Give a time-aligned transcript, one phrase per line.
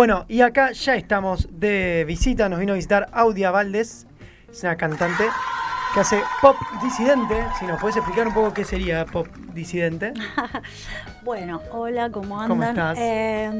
[0.00, 4.06] Bueno, y acá ya estamos de visita, nos vino a visitar Audia Valdés,
[4.50, 5.24] es una cantante
[5.92, 7.34] que hace pop disidente.
[7.58, 10.14] Si nos puedes explicar un poco qué sería pop disidente.
[11.22, 12.48] bueno, hola, ¿cómo andan?
[12.48, 12.96] ¿Cómo estás?
[12.98, 13.50] Eh,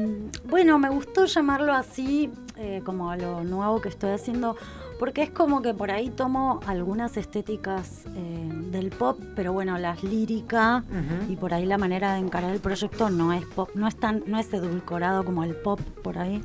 [0.45, 4.57] bueno, me gustó llamarlo así, eh, como a lo nuevo que estoy haciendo,
[5.01, 10.03] porque es como que por ahí tomo algunas estéticas eh, del pop, pero bueno, las
[10.03, 10.83] líricas
[11.27, 14.21] y por ahí la manera de encarar el proyecto no es pop, no es tan,
[14.27, 16.43] no es edulcorado como el pop por ahí.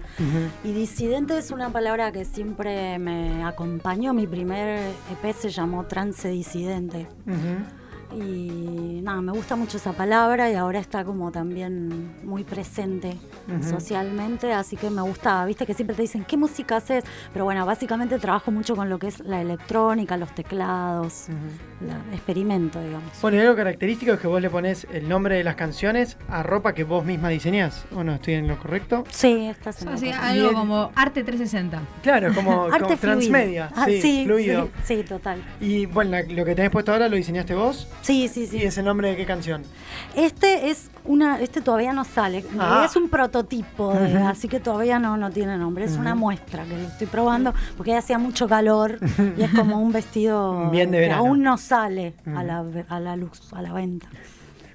[0.65, 4.15] Y disidente es una palabra que siempre me acompañó.
[4.15, 7.09] Mi primer EP se llamó Trance Disidente.
[8.19, 8.66] Y
[9.07, 13.17] nada, me gusta mucho esa palabra y ahora está como también muy presente
[13.63, 17.05] socialmente, así que me gusta, viste que siempre te dicen, ¿qué música haces?
[17.33, 21.29] Pero bueno, básicamente trabajo mucho con lo que es la electrónica, los teclados,
[22.13, 23.13] experimento, digamos.
[23.23, 26.43] Bueno, y algo característico es que vos le pones el nombre de las canciones a
[26.43, 28.15] ropa que vos misma diseñás, ¿o no?
[28.15, 29.05] ¿Estoy en lo correcto?
[29.11, 30.21] Sí, estás en lo correcto.
[30.21, 31.81] Algo como arte 360.
[32.03, 32.67] Claro, como,
[33.01, 34.69] transmedia, ah, sí, fluido.
[34.83, 35.41] Sí, total.
[35.61, 37.89] Y bueno, lo que tenés puesto ahora lo diseñaste vos.
[38.03, 38.59] Sí, sí, sí.
[38.59, 39.63] ¿Y ese nombre de qué canción?
[40.15, 42.45] Este es una, este todavía no sale.
[42.59, 42.85] Ah.
[42.89, 43.93] Es un prototipo,
[44.27, 45.85] así que todavía no, no tiene nombre.
[45.85, 48.99] Es una muestra que lo estoy probando porque hacía mucho calor
[49.37, 53.17] y es como un vestido Bien de que aún no sale a, la, a la
[53.17, 54.09] luz, a la venta.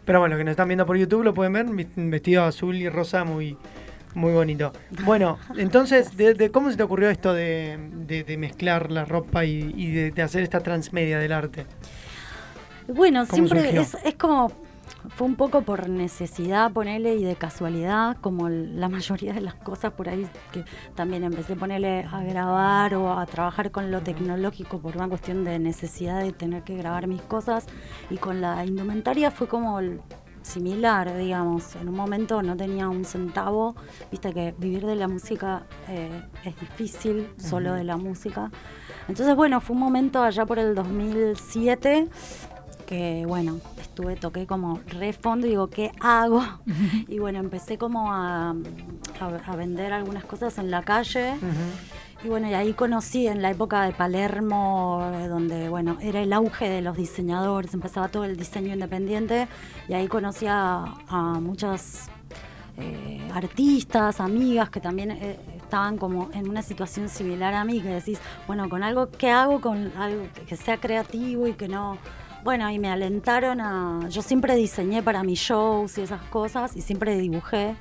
[0.05, 3.23] Pero bueno, que nos están viendo por YouTube lo pueden ver, vestido azul y rosa
[3.23, 3.57] muy,
[4.13, 4.73] muy bonito.
[5.03, 7.77] Bueno, entonces, de, ¿cómo se te ocurrió esto de,
[8.37, 11.65] mezclar la ropa y, de, hacer esta transmedia del arte?
[12.93, 14.51] Bueno, siempre es, es, como
[15.09, 19.93] fue un poco por necesidad ponerle y de casualidad, como la mayoría de las cosas
[19.93, 20.63] por ahí que
[20.95, 25.43] también empecé a ponerle a grabar o a trabajar con lo tecnológico por una cuestión
[25.43, 27.65] de necesidad de tener que grabar mis cosas
[28.09, 29.79] y con la indumentaria fue como
[30.41, 31.75] similar, digamos.
[31.75, 33.75] En un momento no tenía un centavo,
[34.11, 38.51] viste que vivir de la música eh, es difícil, solo de la música.
[39.07, 42.07] Entonces, bueno, fue un momento allá por el 2007
[42.91, 46.43] que, bueno, estuve, toqué como re fondo y digo, ¿qué hago?
[47.07, 48.53] y bueno, empecé como a,
[49.21, 51.35] a, vender algunas cosas en la calle.
[52.21, 56.33] Y bueno, y ahí conocí en la época de Palermo, eh, donde, bueno, era el
[56.33, 59.47] auge de los diseñadores, empezaba todo el diseño independiente,
[59.87, 60.83] y ahí conocí a,
[61.39, 62.09] muchas
[62.77, 67.87] eh, artistas, amigas que también eh, estaban como en una situación similar a mí, que
[67.87, 71.97] decís, bueno, con algo, ¿qué hago con algo que sea creativo y que no
[72.43, 74.07] bueno, y me alentaron a.
[74.09, 77.75] Yo siempre diseñé para mis shows y esas cosas, y siempre dibujé.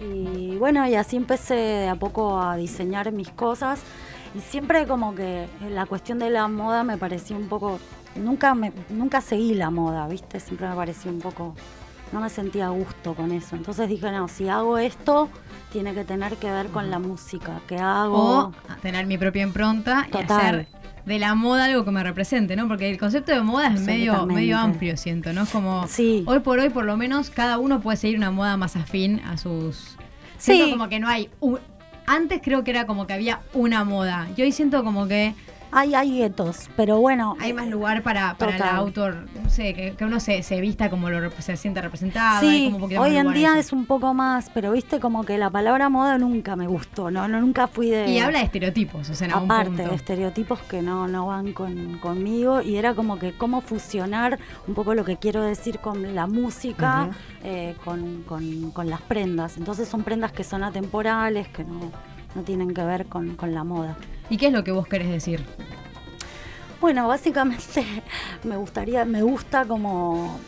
[0.00, 3.80] Y bueno, y así empecé de a poco a diseñar mis cosas.
[4.34, 7.78] Y siempre como que la cuestión de la moda me pareció un poco.
[8.16, 10.40] Nunca, me, nunca seguí la moda, ¿viste?
[10.40, 11.54] Siempre me pareció un poco.
[12.12, 13.56] No me sentía a gusto con eso.
[13.56, 15.28] Entonces dije, no, si hago esto,
[15.72, 18.16] tiene que tener que ver con la música que hago.
[18.16, 20.68] O tener mi propia impronta y hacer
[21.06, 22.66] de la moda algo que me represente, ¿no?
[22.66, 25.44] Porque el concepto de moda es medio, medio amplio, siento, ¿no?
[25.44, 26.24] Es como sí.
[26.26, 29.36] hoy por hoy, por lo menos, cada uno puede seguir una moda más afín a
[29.36, 29.96] sus.
[30.36, 30.70] Siento sí.
[30.72, 31.30] como que no hay.
[32.06, 34.28] Antes creo que era como que había una moda.
[34.36, 35.34] Y hoy siento como que
[35.70, 37.36] hay, hay guetos, pero bueno.
[37.40, 41.10] Hay más lugar para, para el autor, no sé, que, uno se, se, vista como
[41.10, 42.40] lo se siente representado.
[42.40, 46.18] Sí, hoy en día es un poco más, pero viste como que la palabra moda
[46.18, 48.10] nunca me gustó, no, no nunca fui de...
[48.10, 51.98] Y habla de estereotipos, o sea, en Aparte de estereotipos que no, no van con,
[51.98, 56.26] conmigo y era como que cómo fusionar un poco lo que quiero decir con la
[56.26, 57.10] música,
[57.44, 59.56] eh, con, con, con las prendas.
[59.56, 61.90] Entonces son prendas que son atemporales, que no,
[62.36, 63.96] no tienen que ver con, con la moda.
[64.28, 65.42] ¿Y qué es lo que vos querés decir?
[66.80, 67.84] Bueno, básicamente
[68.44, 70.38] me gustaría, me gusta como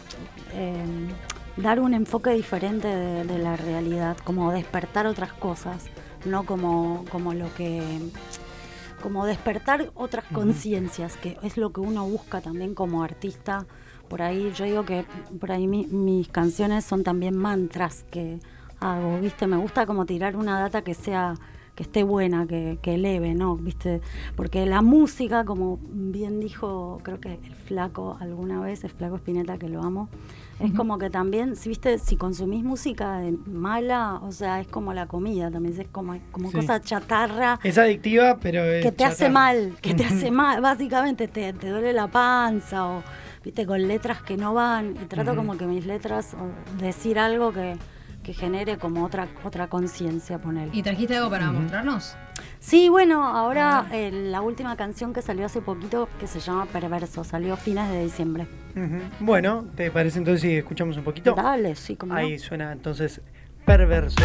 [0.52, 1.08] em,
[1.56, 5.86] dar un enfoque diferente de, la realidad, como despertar otras cosas,
[6.26, 7.98] no como, como lo que
[9.02, 13.64] como despertar otras conciencias, que es lo que uno busca también como artista.
[14.08, 15.04] Por ahí yo digo que
[15.38, 18.40] por ahí mis canciones son también mantras que
[18.80, 19.46] hago, ¿viste?
[19.46, 21.34] Me gusta como tirar una data que sea
[21.78, 23.54] que esté buena, que, eleve, ¿no?
[23.54, 24.00] ¿Viste?
[24.34, 29.58] Porque la música, como bien dijo, creo que el flaco alguna vez, el flaco Espineta,
[29.58, 30.08] que lo amo,
[30.58, 35.06] es como que también, si viste, si consumís música mala, o sea, es como la
[35.06, 37.60] comida, también es como, como cosa chatarra.
[37.62, 41.70] Es adictiva, pero es Que te hace mal, que te hace mal, básicamente te, te
[41.70, 43.04] duele la panza o,
[43.44, 47.52] viste, con letras que no van, y trato como que mis letras, o decir algo
[47.52, 47.76] que
[48.28, 50.68] que genere como otra otra conciencia poner.
[50.74, 52.14] ¿Y trajiste algo para mostrarnos?
[52.60, 57.24] Sí, bueno, ahora eh, la última canción que salió hace poquito que se llama Perverso,
[57.24, 58.46] salió a fines de diciembre.
[59.18, 61.32] Bueno, ¿te parece entonces si escuchamos un poquito?
[61.34, 63.22] Dale, sí, como Ahí suena entonces
[63.64, 64.22] Perversos.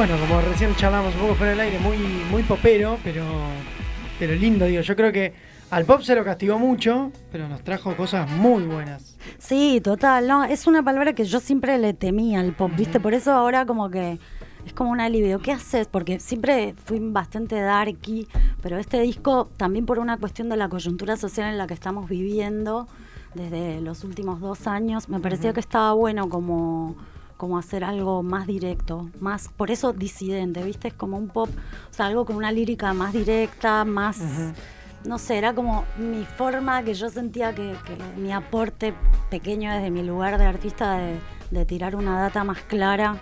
[0.00, 1.98] Bueno, como recién charlamos un poco fuera del aire, muy,
[2.30, 3.22] muy popero, pero,
[4.18, 4.80] pero lindo, digo.
[4.80, 5.34] Yo creo que
[5.70, 9.18] al pop se lo castigó mucho, pero nos trajo cosas muy buenas.
[9.36, 12.98] Sí, total, no, es una palabra que yo siempre le temía al pop, ¿viste?
[12.98, 14.18] Por eso ahora como que
[14.64, 15.38] es como un alivio.
[15.40, 15.86] ¿Qué haces?
[15.86, 18.26] Porque siempre fui bastante darky,
[18.62, 22.08] pero este disco también por una cuestión de la coyuntura social en la que estamos
[22.08, 22.88] viviendo
[23.34, 26.96] desde los últimos dos años, me parecía que estaba bueno como
[27.40, 30.88] como hacer algo más directo, más, por eso disidente, ¿viste?
[30.88, 31.48] Es como un pop,
[31.90, 34.18] o sea, algo con una lírica más directa, más,
[35.06, 37.74] no sé, era como mi forma que yo sentía que,
[38.18, 38.92] mi aporte
[39.30, 43.20] pequeño desde mi lugar de artista de, tirar una data más clara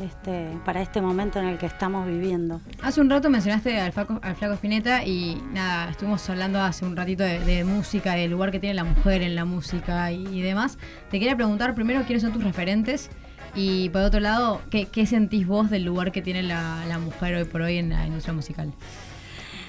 [0.00, 2.60] este, para este momento en el que estamos viviendo.
[2.82, 6.94] Hace un rato mencionaste al Flaco, al Flaco Spinetta y nada, estuvimos hablando hace un
[6.94, 10.78] ratito de, música, del lugar que tiene la mujer en la música y, y demás.
[11.10, 13.10] Te quería preguntar primero quiénes son tus referentes
[13.54, 17.62] y por otro lado, ¿qué, sentís vos del lugar que tiene la, mujer hoy por
[17.62, 18.72] hoy en la industria musical?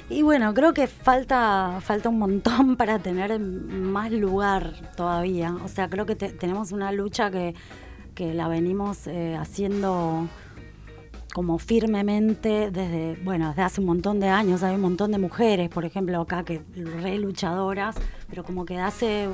[0.10, 5.56] Y bueno, creo que falta, falta un montón para tener más lugar todavía.
[5.64, 7.54] O sea, creo que tenemos una lucha que,
[8.18, 10.30] la venimos eh, haciendo
[11.34, 14.64] como firmemente desde, bueno, desde hace un montón de años.
[14.64, 17.98] Hay un montón de mujeres, por ejemplo, acá que re luchadoras,
[18.30, 19.28] pero como que hace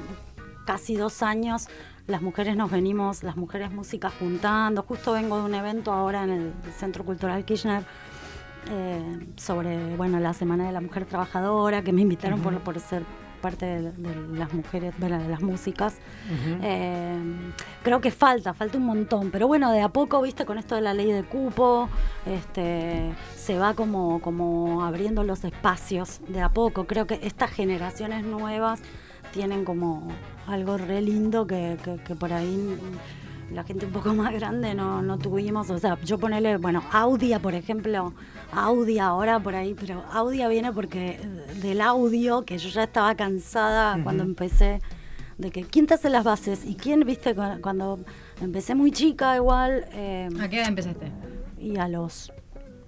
[0.65, 1.67] casi dos años
[2.11, 4.83] las mujeres nos venimos, las mujeres músicas juntando.
[4.83, 7.83] Justo vengo de un evento ahora en el Centro Cultural Kirchner
[8.69, 13.03] eh, sobre bueno la Semana de la Mujer Trabajadora, que me invitaron por, por ser
[13.41, 15.97] parte de, las mujeres, de, las músicas.
[16.61, 17.17] Eh,
[17.81, 20.81] creo que falta, falta un montón, pero bueno, de a poco, viste, con esto de
[20.81, 21.89] la ley de cupo,
[22.27, 26.85] este, se va como, como abriendo los espacios de a poco.
[26.85, 28.81] Creo que estas generaciones nuevas
[29.31, 30.07] tienen como
[30.47, 31.77] algo re lindo que,
[32.19, 32.77] por ahí
[33.51, 37.39] la gente un poco más grande no, no tuvimos, o sea, yo ponerle, bueno, Audia,
[37.39, 38.13] por ejemplo,
[38.51, 41.19] Audia ahora por ahí, pero Audia viene porque
[41.61, 44.79] del audio, que yo ya estaba cansada cuando empecé,
[45.38, 48.00] de que quién te hace las bases y quién, viste, cuando
[48.41, 49.85] empecé muy chica igual.
[49.91, 51.11] Eh, ¿A qué edad empezaste?
[51.57, 52.31] Y a los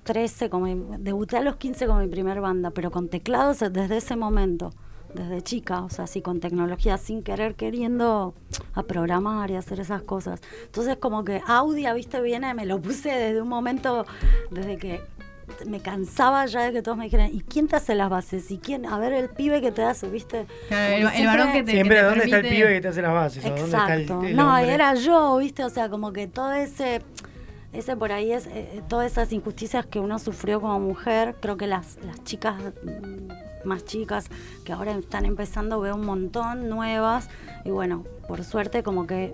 [0.03, 0.67] 13, como,
[0.99, 4.71] debuté a los 15 con mi primer banda, pero con teclados desde ese momento
[5.13, 8.33] desde chica, o sea, así con tecnología, sin querer, queriendo
[8.73, 10.41] a programar y hacer esas cosas.
[10.65, 14.05] Entonces, como que Audia, viste, viene, me lo puse desde un momento,
[14.51, 15.01] desde que
[15.65, 18.49] me cansaba ya de que todos me dijeran, ¿y quién te hace las bases?
[18.51, 18.85] ¿Y quién?
[18.85, 20.45] A ver, el pibe que te hace, ¿viste?
[20.69, 23.45] el, varón que te Siempre, ¿dónde está el pibe que te hace las bases?
[23.45, 24.21] Exacto.
[24.33, 25.63] no, era yo, ¿viste?
[25.63, 27.01] O sea, como que todo ese
[27.73, 31.67] ese por ahí es eh, todas esas injusticias que uno sufrió como mujer creo que
[31.67, 32.55] las, las chicas
[33.65, 34.29] más chicas
[34.63, 37.29] que ahora están empezando, veo un montón nuevas
[37.65, 39.33] y bueno, por suerte como que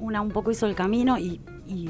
[0.00, 1.40] una un poco hizo el camino y,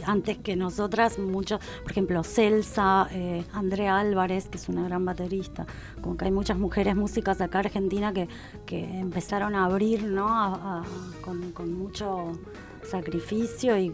[0.07, 5.67] antes que nosotras, muchos, por ejemplo, Celsa, eh, Andrea Álvarez, que es una gran baterista,
[6.01, 8.29] como que hay muchas mujeres músicas acá en Argentina que,
[8.67, 10.85] que empezaron a abrir, ¿no?
[11.23, 12.39] con, mucho
[12.85, 13.93] sacrificio y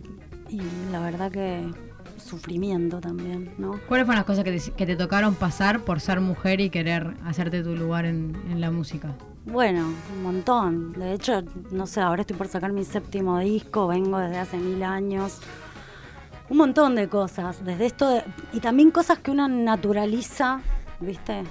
[0.93, 1.67] la verdad que
[2.21, 3.81] sufrimiento también, ¿no?
[3.89, 7.75] ¿Cuáles fueron las cosas que te, tocaron pasar por ser mujer y querer hacerte tu
[7.75, 9.15] lugar en, la música?
[9.47, 10.93] Bueno, un montón.
[10.93, 14.83] De hecho, no sé, ahora estoy por sacar mi séptimo disco, vengo desde hace mil
[14.83, 15.39] años.
[16.49, 18.23] Un montón de cosas, desde esto
[18.53, 20.61] y también cosas que uno naturaliza,
[21.01, 21.43] ¿viste?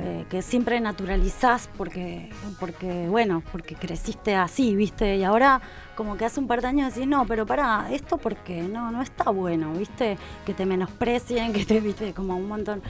[0.00, 2.28] Eh, que siempre naturalizás porque,
[2.58, 5.16] porque, bueno, porque creciste así, ¿viste?
[5.16, 5.60] Y ahora
[5.94, 9.00] como que hace un par de años decís, no, pero para, esto porque no, no
[9.00, 10.18] está bueno, ¿viste?
[10.44, 12.12] Que te menosprecien, que te, ¿viste?
[12.12, 12.82] Como un montón.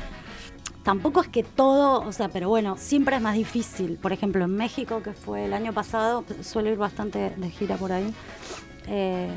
[0.83, 3.99] Tampoco es que todo, o sea, pero bueno, siempre es más difícil.
[4.01, 7.93] Por ejemplo, en México, que fue el año pasado, suelo ir bastante de gira por
[7.93, 8.13] ahí.
[8.87, 9.29] Eh,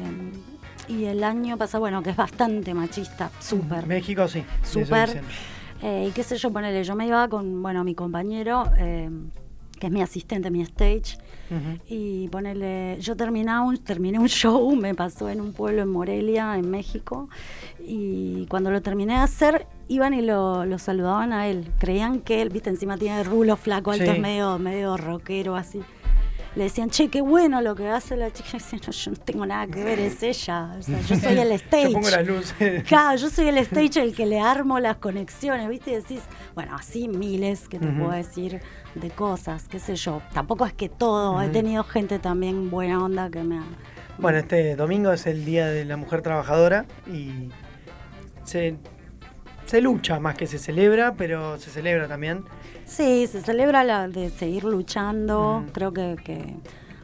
[0.87, 3.85] y el año pasado, bueno, que es bastante machista, súper.
[3.85, 4.43] México sí.
[4.63, 5.21] Súper.
[5.83, 9.09] Eh, y qué sé yo, ponele, yo me iba con, bueno, mi compañero, eh,
[9.77, 11.17] que es mi asistente, mi stage,
[11.87, 16.57] y ponele, yo terminaba un, terminé un show, me pasó en un pueblo en Morelia,
[16.57, 17.29] en México,
[17.79, 21.67] y cuando lo terminé de hacer, iban y lo, saludaban a él.
[21.79, 25.81] Creían que él, viste, encima tiene rulo flaco, alto, es medio, medio rockero así
[26.55, 28.49] le decían, che, qué bueno lo que hace la chica.
[28.53, 30.75] Y decían, no, yo no tengo nada que ver, es ella.
[30.77, 31.83] O sea, yo soy el stage.
[31.85, 32.83] yo pongo las luces.
[32.87, 35.91] Claro, yo soy el stage el que le armo las conexiones, ¿viste?
[35.91, 36.21] Y decís,
[36.55, 38.61] bueno, así miles que te puedo decir
[38.95, 40.21] de cosas, qué sé yo.
[40.33, 43.63] Tampoco es que todo, he tenido gente también buena onda que me ha...
[44.19, 47.49] Bueno, este domingo es el Día de la Mujer Trabajadora y
[48.43, 48.77] se,
[49.65, 52.43] se lucha más que se celebra, pero se celebra también.
[52.85, 55.65] Sí, se celebra la de seguir luchando.
[55.73, 56.55] Creo que,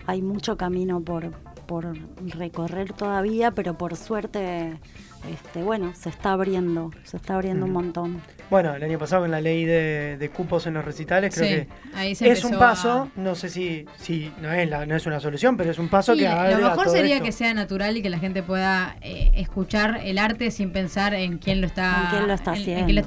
[0.06, 1.32] hay mucho camino por,
[1.68, 1.96] por
[2.38, 4.80] recorrer todavía, pero por suerte
[5.28, 8.22] este, bueno, se está abriendo, se está abriendo un montón.
[8.50, 12.44] Bueno, el año pasado con la ley de, cupos en los recitales, creo que es
[12.44, 15.90] un paso, no sé si, si no, es no es una solución, pero es un
[15.90, 20.02] paso que Lo mejor sería que sea natural y que la gente pueda eh, escuchar
[20.04, 22.52] el arte sin pensar en quién lo está, quién lo está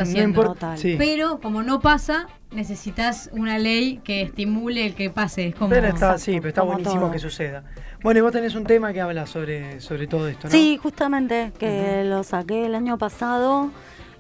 [0.02, 0.57] haciendo.
[0.99, 5.49] Pero como no pasa, necesitas una ley que estimule el que pase.
[5.49, 7.65] Es como, pero está, sí, pero está buenísimo que suceda.
[8.03, 10.51] Bueno, y vos tenés un tema que habla sobre, sobre todo esto, ¿no?
[10.51, 13.71] Sí, justamente, que lo saqué el año pasado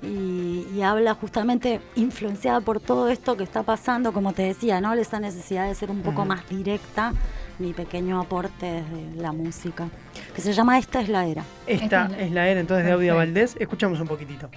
[0.02, 4.92] y, habla justamente influenciada por todo esto que está pasando, como te decía, ¿no?
[4.94, 7.12] Esa necesidad de ser un poco más directa,
[7.58, 9.88] mi pequeño aporte desde la música,
[10.34, 11.44] que se llama Esta es la era.
[11.66, 13.54] Esta, es la era, entonces, de Audia Valdés.
[13.58, 14.50] Escuchamos un poquitito.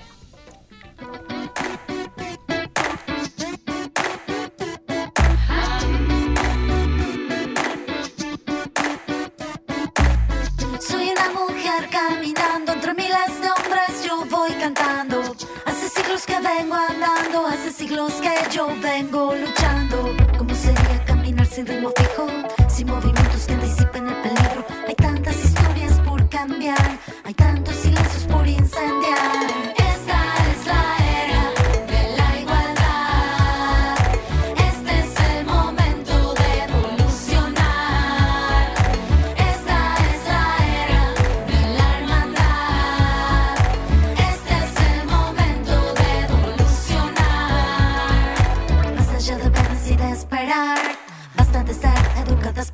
[16.16, 20.16] Siglos que vengo andando, hace siglos que yo vengo luchando.
[20.38, 22.28] ¿Cómo sería caminar sin ritmo fijo,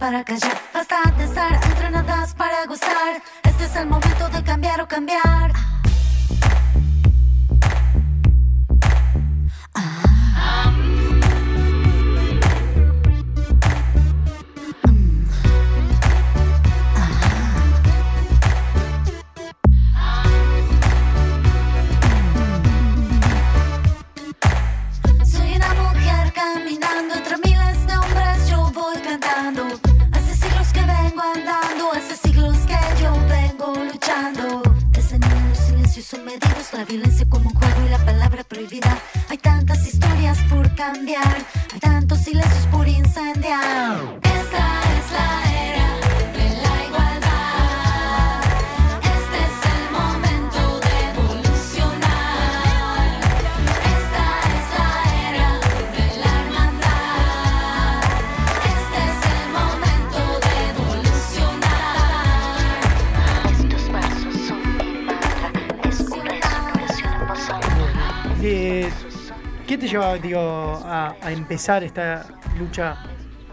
[0.01, 3.21] para callar, basta de estar entrenadas para gozar.
[3.43, 5.53] Este es el momento de cambiar o cambiar.
[39.29, 41.35] Hay tantas historias por cambiar,
[41.73, 43.97] hay tantos silencios por incendiar.
[44.21, 45.50] Esta es la
[69.81, 69.93] ¿Qué te
[70.27, 72.23] llevaba a, empezar esta
[72.59, 73.03] lucha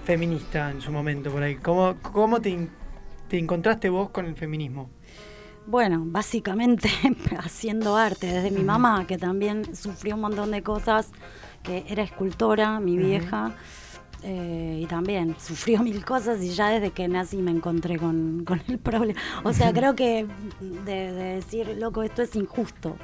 [0.04, 1.54] feminista en su momento por ahí?
[1.56, 2.68] ¿Cómo, cómo te,
[3.30, 4.90] encontraste vos con el feminismo?
[5.66, 6.90] Bueno, básicamente
[7.38, 11.12] haciendo arte, desde mi mamá, que también sufrió un montón de cosas,
[11.62, 13.54] que era escultora, mi vieja,
[14.23, 18.78] eh, y también sufrió mil cosas y ya desde que nací me encontré con, el
[18.78, 19.18] problema.
[19.44, 20.26] O sea, creo que
[20.61, 22.99] de, decir, loco, esto es injusto.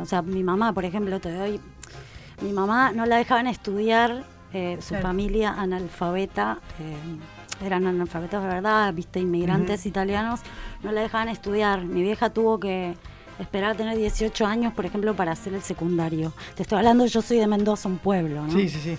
[0.00, 1.60] O sea, mi mamá, por ejemplo, te doy
[2.40, 8.92] mi mamá no la dejaban estudiar, eh, su familia analfabeta, eh, eran analfabetos de verdad,
[8.94, 10.40] viste, inmigrantes italianos,
[10.82, 11.84] no la dejaban estudiar.
[11.84, 12.94] Mi vieja tuvo que
[13.38, 16.32] esperar a tener 18 años, por ejemplo, para hacer el secundario.
[16.54, 18.52] Te estoy hablando, yo soy de Mendoza, un pueblo, ¿no?
[18.52, 18.98] Sí, sí, sí.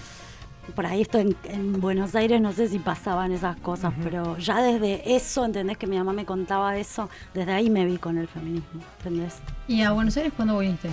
[0.76, 5.16] Por ahí esto en, Buenos Aires no sé si pasaban esas cosas, pero ya desde
[5.16, 5.78] eso, ¿entendés?
[5.78, 9.38] Que mi mamá me contaba eso, desde ahí me vi con el feminismo, ¿entendés?
[9.68, 10.90] ¿Y a Buenos Aires cuándo viniste?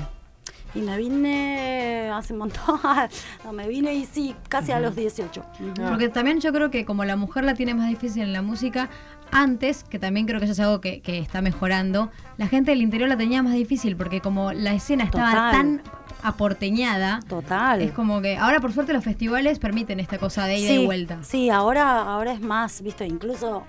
[0.75, 2.79] Y me vine hace un montón,
[3.45, 5.45] no, me vine y sí, casi a los 18.
[5.89, 8.91] Porque también yo creo que como la mujer la tiene más difícil en la música,
[9.31, 13.09] antes, que también creo que eso es algo que, está mejorando, la gente del interior
[13.09, 15.83] la tenía más difícil porque como la escena estaba tan
[16.23, 17.21] aporteñada.
[17.29, 17.81] Total.
[17.83, 21.19] Es como que ahora por suerte los festivales permiten esta cosa de ida y vuelta.
[21.23, 23.65] Sí, ahora, ahora es más, viste, incluso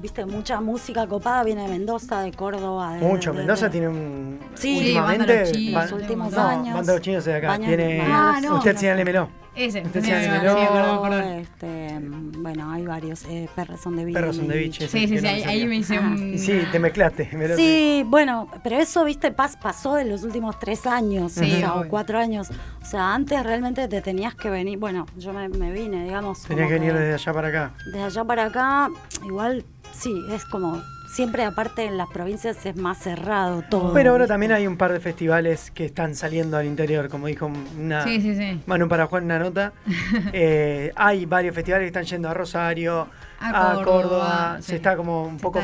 [0.00, 2.96] viste, mucha música copada viene de Mendoza, de Córdoba.
[3.00, 4.40] Mucho, Mendoza tiene un.
[4.54, 5.40] Sí, últimamente.
[5.40, 6.74] Los chinos, los últimos años.
[6.74, 7.58] Banda de los chinos de acá.
[7.58, 8.02] tiene.
[8.02, 9.28] Ah, no, usted señálemelo.
[9.56, 10.04] Ese, usted
[11.40, 13.24] Este, bueno, hay varios.
[13.24, 14.14] Eh, Perros son de Beach.
[14.14, 14.86] Perros son de Beach.
[14.86, 16.38] Sí, sí, sí, ahí, me hice un.
[16.38, 17.56] Sí, te mezclaste.
[17.56, 22.50] Sí, bueno, pero eso, viste, pasó en los últimos tres años o, cuatro años.
[22.82, 24.78] O sea, antes realmente te tenías que venir.
[24.78, 26.42] Bueno, yo me, vine, digamos.
[26.42, 27.74] Tenías que venir desde allá para acá.
[27.86, 28.90] Desde allá para acá,
[29.24, 29.64] igual
[29.96, 33.92] sí, es como siempre aparte en las provincias es más cerrado todo.
[33.92, 37.50] Pero ahora también hay un par de festivales que están saliendo al interior, como dijo
[37.78, 38.60] una sí, sí, sí.
[38.66, 39.72] Manu para Juan una nota.
[40.32, 43.08] Eh, hay varios festivales que están yendo a Rosario,
[43.40, 45.60] a, Córdoba, se está como un poco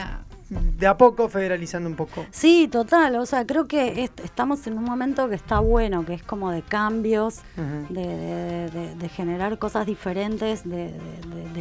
[0.79, 2.27] de a poco federalizando un poco.
[2.31, 3.17] Sí, total.
[3.17, 6.62] O sea, creo que estamos en un momento que está bueno, que es como de
[6.62, 7.41] cambios,
[7.88, 10.93] de, generar cosas diferentes de,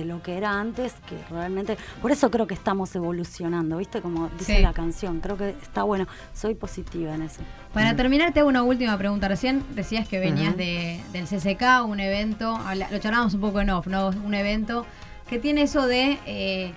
[0.05, 1.77] lo que era antes, que realmente.
[2.01, 4.01] Por eso creo que estamos evolucionando, ¿viste?
[4.01, 5.19] Como dice la canción.
[5.19, 6.07] Creo que está bueno.
[6.33, 7.41] Soy positiva en eso.
[7.73, 9.27] Para terminar, te hago una última pregunta.
[9.27, 12.59] Recién decías que venías del CCK, un evento,
[12.91, 14.09] lo charlábamos un poco en off, ¿no?
[14.09, 14.85] Un evento
[15.29, 16.19] que tiene eso de.
[16.25, 16.73] Eh,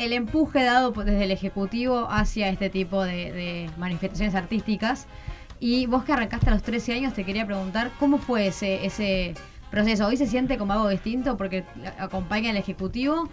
[0.00, 5.06] el empuje dado desde el Ejecutivo hacia este tipo de, manifestaciones artísticas.
[5.60, 9.34] Y vos que arrancaste a los 13 años, te quería preguntar, ¿cómo fue ese, ese
[9.70, 10.06] proceso?
[10.06, 11.64] ¿Hoy se siente como algo distinto porque
[11.98, 13.28] acompaña al Ejecutivo?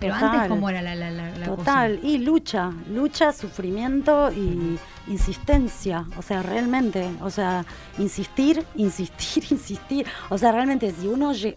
[0.00, 6.06] Pero antes, ¿cómo era la, la, la, Total, y lucha, lucha, sufrimiento y insistencia.
[6.16, 7.64] O sea, realmente, o sea,
[7.98, 10.06] insistir, insistir, insistir.
[10.30, 11.56] O sea, realmente, si uno, si,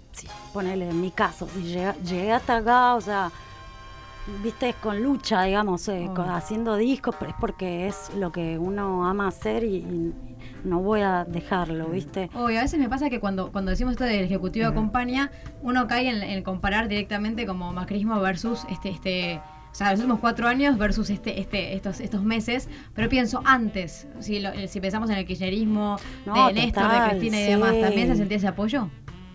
[0.53, 3.31] ponele en mi caso, si llegué hasta acá, o sea,
[4.43, 9.63] viste, con lucha, digamos, eh, haciendo discos, es porque es lo que uno ama hacer
[9.63, 10.13] y,
[10.63, 12.29] no voy a dejarlo, ¿viste?
[12.33, 16.09] Obvio, a veces me pasa que cuando, cuando decimos esto del Ejecutivo acompaña, uno cae
[16.09, 19.39] en, en, comparar directamente como macrismo versus este, este,
[19.71, 24.07] o sea, los últimos cuatro años versus este, este, estos, estos meses, pero pienso antes,
[24.19, 28.37] si, si pensamos en el kirchnerismo de Néstor, de Cristina y demás, ¿también se sentía
[28.37, 28.89] ese apoyo?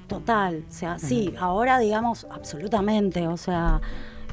[0.08, 3.80] Total, o sea, sí, ahora digamos absolutamente, o sea,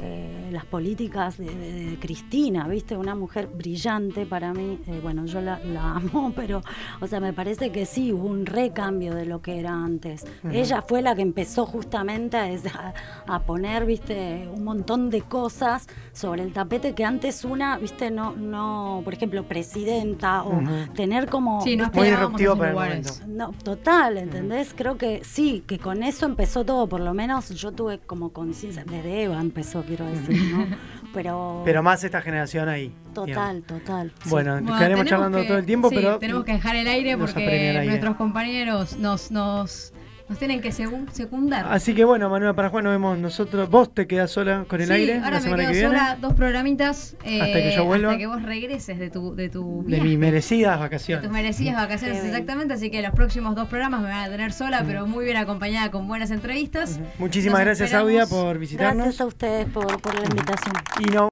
[0.02, 2.96] eh, las políticas de, Cristina, ¿viste?
[2.96, 4.80] Una mujer brillante para mí.
[4.88, 5.60] Eh, bueno, yo la,
[5.96, 6.62] amo, pero,
[7.00, 10.26] o sea, me parece que sí, hubo un recambio de lo que era antes.
[10.52, 12.94] Ella fue la que empezó justamente a,
[13.28, 14.48] a, poner, ¿viste?
[14.54, 18.12] Un montón de cosas sobre el tapete que antes una, ¿viste?
[18.12, 20.62] No, no por ejemplo, presidenta o
[20.94, 21.62] tener como.
[21.62, 23.14] Sí, no muy disruptivo para el momento.
[23.28, 24.74] No, total, ¿entendés?
[24.76, 28.84] Creo que sí, que con eso empezó todo, por lo menos yo tuve como conciencia,
[28.86, 30.67] desde Eva empezó quiero decir, ¿no?
[31.12, 32.93] Pero, pero más esta generación ahí.
[33.15, 34.13] Total, total.
[34.25, 36.19] Bueno, quedaremos charlando todo el tiempo, pero.
[36.19, 39.91] Tenemos que dejar el aire porque nuestros compañeros nos, nos
[40.30, 41.65] Nos tienen que secundar.
[41.70, 43.68] Así que bueno, Manuela Parajuan, nos vemos nosotros.
[43.68, 45.98] Vos te quedas sola con el aire ahora la semana me quedo que viene.
[45.98, 47.15] sola dos programitas.
[47.20, 48.10] hasta que yo vuelva.
[48.10, 51.24] Hasta que vos regreses de tu De, tu de mis merecidas vacaciones.
[51.24, 52.76] De tus merecidas vacaciones, exactamente.
[52.76, 55.89] Así que los próximos dos programas me van a tener sola, pero muy bien acompañada
[55.89, 57.00] con buenas entrevistas.
[57.18, 59.06] Muchísimas gracias, Audia, por visitarnos.
[59.06, 60.76] Gracias a ustedes por, por la invitación.
[61.00, 61.28] Y no